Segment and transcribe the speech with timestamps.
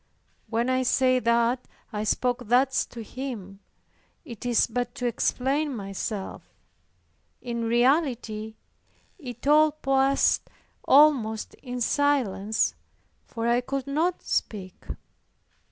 [0.49, 3.59] When I say that I spoke thus to Him,
[4.25, 6.41] it is but to explain myself.
[7.39, 8.55] In reality,
[9.19, 10.49] it all passed
[10.85, 12.73] almost in silence,
[13.27, 14.85] for I could not speak.